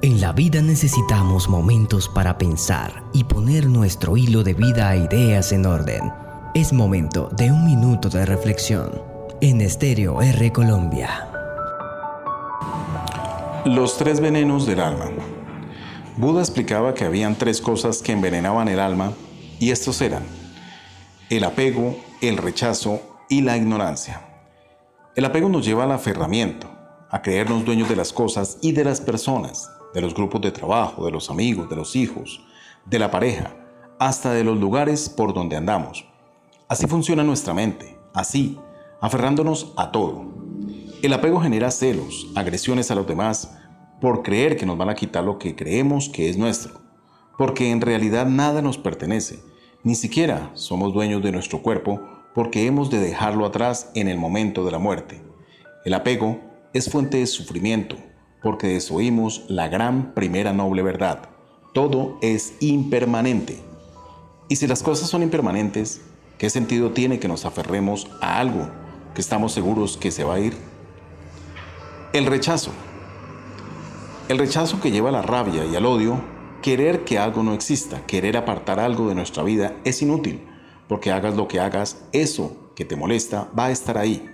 En 0.00 0.20
la 0.20 0.30
vida 0.30 0.62
necesitamos 0.62 1.48
momentos 1.48 2.08
para 2.08 2.38
pensar 2.38 3.02
y 3.12 3.24
poner 3.24 3.66
nuestro 3.66 4.16
hilo 4.16 4.44
de 4.44 4.54
vida 4.54 4.90
a 4.90 4.96
ideas 4.96 5.50
en 5.50 5.66
orden. 5.66 6.12
Es 6.54 6.72
momento 6.72 7.28
de 7.32 7.50
un 7.50 7.64
minuto 7.64 8.08
de 8.08 8.24
reflexión 8.24 8.92
en 9.40 9.60
Estéreo 9.60 10.22
R 10.22 10.52
Colombia. 10.52 11.28
Los 13.64 13.98
tres 13.98 14.20
venenos 14.20 14.66
del 14.66 14.78
alma. 14.78 15.06
Buda 16.16 16.42
explicaba 16.42 16.94
que 16.94 17.04
habían 17.04 17.34
tres 17.34 17.60
cosas 17.60 18.00
que 18.00 18.12
envenenaban 18.12 18.68
el 18.68 18.78
alma 18.78 19.12
y 19.58 19.72
estos 19.72 20.00
eran 20.00 20.22
el 21.28 21.42
apego, 21.42 21.98
el 22.20 22.36
rechazo 22.36 23.00
y 23.28 23.40
la 23.40 23.56
ignorancia. 23.56 24.20
El 25.16 25.24
apego 25.24 25.48
nos 25.48 25.66
lleva 25.66 25.82
al 25.82 25.92
aferramiento, 25.92 26.70
a 27.10 27.20
creernos 27.20 27.64
dueños 27.64 27.88
de 27.88 27.96
las 27.96 28.12
cosas 28.12 28.58
y 28.62 28.70
de 28.70 28.84
las 28.84 29.00
personas 29.00 29.72
de 29.94 30.00
los 30.00 30.14
grupos 30.14 30.40
de 30.40 30.50
trabajo, 30.50 31.04
de 31.04 31.12
los 31.12 31.30
amigos, 31.30 31.68
de 31.68 31.76
los 31.76 31.96
hijos, 31.96 32.40
de 32.84 32.98
la 32.98 33.10
pareja, 33.10 33.54
hasta 33.98 34.32
de 34.32 34.44
los 34.44 34.58
lugares 34.58 35.08
por 35.08 35.34
donde 35.34 35.56
andamos. 35.56 36.06
Así 36.68 36.86
funciona 36.86 37.24
nuestra 37.24 37.54
mente, 37.54 37.98
así, 38.14 38.58
aferrándonos 39.00 39.72
a 39.76 39.90
todo. 39.90 40.26
El 41.02 41.12
apego 41.12 41.40
genera 41.40 41.70
celos, 41.70 42.28
agresiones 42.34 42.90
a 42.90 42.94
los 42.94 43.06
demás, 43.06 43.56
por 44.00 44.22
creer 44.22 44.56
que 44.56 44.66
nos 44.66 44.78
van 44.78 44.90
a 44.90 44.94
quitar 44.94 45.24
lo 45.24 45.38
que 45.38 45.56
creemos 45.56 46.08
que 46.08 46.28
es 46.28 46.36
nuestro, 46.36 46.80
porque 47.36 47.70
en 47.70 47.80
realidad 47.80 48.26
nada 48.26 48.62
nos 48.62 48.78
pertenece, 48.78 49.40
ni 49.82 49.94
siquiera 49.94 50.50
somos 50.54 50.92
dueños 50.92 51.22
de 51.22 51.32
nuestro 51.32 51.62
cuerpo 51.62 52.00
porque 52.34 52.66
hemos 52.66 52.90
de 52.90 52.98
dejarlo 52.98 53.46
atrás 53.46 53.90
en 53.94 54.08
el 54.08 54.18
momento 54.18 54.64
de 54.64 54.72
la 54.72 54.78
muerte. 54.78 55.22
El 55.84 55.94
apego 55.94 56.40
es 56.72 56.90
fuente 56.90 57.18
de 57.18 57.26
sufrimiento, 57.26 57.96
porque 58.42 58.68
desoímos 58.68 59.44
la 59.48 59.68
gran 59.68 60.14
primera 60.14 60.52
noble 60.52 60.82
verdad. 60.82 61.30
Todo 61.72 62.18
es 62.22 62.54
impermanente. 62.60 63.60
Y 64.48 64.56
si 64.56 64.66
las 64.66 64.82
cosas 64.82 65.08
son 65.08 65.22
impermanentes, 65.22 66.00
¿qué 66.38 66.50
sentido 66.50 66.92
tiene 66.92 67.18
que 67.18 67.28
nos 67.28 67.44
aferremos 67.44 68.08
a 68.20 68.38
algo 68.38 68.68
que 69.14 69.20
estamos 69.20 69.52
seguros 69.52 69.96
que 69.96 70.10
se 70.10 70.24
va 70.24 70.34
a 70.34 70.40
ir? 70.40 70.56
El 72.12 72.26
rechazo. 72.26 72.70
El 74.28 74.38
rechazo 74.38 74.80
que 74.80 74.90
lleva 74.90 75.10
a 75.10 75.12
la 75.12 75.22
rabia 75.22 75.64
y 75.64 75.76
al 75.76 75.86
odio, 75.86 76.20
querer 76.62 77.04
que 77.04 77.18
algo 77.18 77.42
no 77.42 77.54
exista, 77.54 78.06
querer 78.06 78.36
apartar 78.36 78.80
algo 78.80 79.08
de 79.08 79.14
nuestra 79.14 79.42
vida 79.42 79.76
es 79.84 80.02
inútil, 80.02 80.42
porque 80.88 81.12
hagas 81.12 81.36
lo 81.36 81.48
que 81.48 81.60
hagas, 81.60 82.04
eso 82.12 82.72
que 82.74 82.84
te 82.84 82.96
molesta 82.96 83.48
va 83.58 83.66
a 83.66 83.70
estar 83.70 83.98
ahí. 83.98 84.28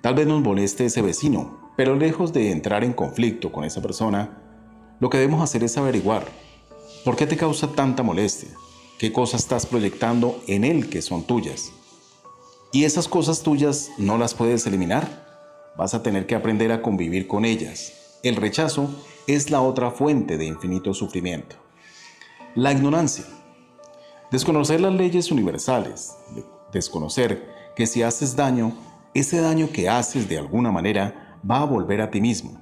Tal 0.00 0.14
vez 0.14 0.26
nos 0.26 0.42
moleste 0.42 0.86
ese 0.86 1.02
vecino, 1.02 1.63
pero 1.76 1.96
lejos 1.96 2.32
de 2.32 2.50
entrar 2.50 2.84
en 2.84 2.92
conflicto 2.92 3.50
con 3.52 3.64
esa 3.64 3.82
persona, 3.82 4.38
lo 5.00 5.10
que 5.10 5.18
debemos 5.18 5.42
hacer 5.42 5.64
es 5.64 5.76
averiguar 5.76 6.24
por 7.04 7.16
qué 7.16 7.26
te 7.26 7.36
causa 7.36 7.72
tanta 7.72 8.02
molestia, 8.02 8.50
qué 8.98 9.12
cosas 9.12 9.42
estás 9.42 9.66
proyectando 9.66 10.40
en 10.46 10.64
él 10.64 10.88
que 10.88 11.02
son 11.02 11.24
tuyas. 11.24 11.72
Y 12.72 12.84
esas 12.84 13.08
cosas 13.08 13.42
tuyas 13.42 13.90
no 13.98 14.18
las 14.18 14.34
puedes 14.34 14.66
eliminar, 14.66 15.24
vas 15.76 15.94
a 15.94 16.02
tener 16.02 16.26
que 16.26 16.34
aprender 16.34 16.72
a 16.72 16.82
convivir 16.82 17.26
con 17.26 17.44
ellas. 17.44 18.18
El 18.22 18.36
rechazo 18.36 18.88
es 19.26 19.50
la 19.50 19.60
otra 19.60 19.90
fuente 19.90 20.38
de 20.38 20.46
infinito 20.46 20.94
sufrimiento. 20.94 21.56
La 22.54 22.72
ignorancia. 22.72 23.24
Desconocer 24.30 24.80
las 24.80 24.94
leyes 24.94 25.30
universales, 25.30 26.16
desconocer 26.72 27.48
que 27.76 27.86
si 27.86 28.02
haces 28.02 28.34
daño, 28.36 28.76
ese 29.12 29.40
daño 29.40 29.70
que 29.70 29.88
haces 29.88 30.28
de 30.28 30.38
alguna 30.38 30.72
manera 30.72 31.23
va 31.48 31.60
a 31.60 31.64
volver 31.64 32.00
a 32.00 32.10
ti 32.10 32.20
mismo. 32.20 32.60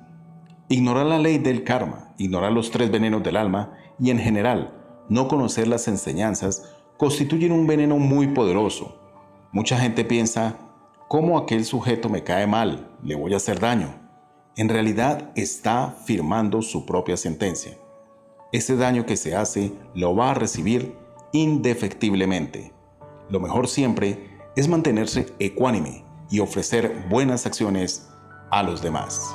Ignorar 0.69 1.07
la 1.07 1.19
ley 1.19 1.39
del 1.39 1.65
karma, 1.65 2.15
ignorar 2.19 2.53
los 2.53 2.71
tres 2.71 2.91
venenos 2.91 3.23
del 3.23 3.37
alma 3.37 3.73
y 3.99 4.11
en 4.11 4.19
general 4.19 4.75
no 5.09 5.29
conocer 5.29 5.69
las 5.69 5.89
enseñanzas 5.89 6.75
constituyen 6.97 7.53
un 7.53 7.67
veneno 7.67 7.99
muy 7.99 8.29
poderoso. 8.29 8.99
Mucha 9.53 9.79
gente 9.79 10.05
piensa, 10.05 10.57
¿cómo 11.09 11.37
aquel 11.37 11.65
sujeto 11.65 12.09
me 12.09 12.25
cae 12.25 12.47
mal? 12.47 12.97
¿Le 13.03 13.15
voy 13.15 13.35
a 13.35 13.37
hacer 13.37 13.61
daño? 13.61 13.95
En 14.57 14.69
realidad 14.69 15.31
está 15.35 15.97
firmando 16.05 16.63
su 16.63 16.87
propia 16.87 17.17
sentencia. 17.17 17.77
Ese 18.53 18.77
daño 18.77 19.07
que 19.07 19.17
se 19.17 19.35
hace 19.35 19.73
lo 19.95 20.15
va 20.15 20.31
a 20.31 20.35
recibir 20.35 20.97
indefectiblemente. 21.33 22.73
Lo 23.29 23.41
mejor 23.41 23.69
siempre 23.69 24.31
es 24.57 24.69
mantenerse 24.69 25.27
ecuánime 25.39 26.05
y 26.31 26.41
ofrecer 26.41 27.07
buenas 27.09 27.47
acciones 27.47 28.12
a 28.53 28.63
los 28.63 28.83
demás. 28.83 29.35